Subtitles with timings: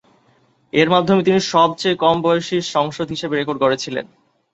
[0.73, 4.05] এর মাধ্যমে তিনি সব চেয়ে কম বয়সী সংসদ হিসেবে রেকর্ড গড়েছিলেন।